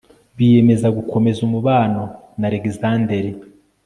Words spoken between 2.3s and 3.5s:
na alegisanderi